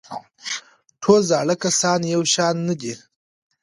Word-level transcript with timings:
ټول 1.01 1.21
زاړه 1.29 1.55
کسان 1.63 1.99
یو 2.13 2.21
شان 2.33 2.55
نه 2.67 2.75
دي. 2.81 2.93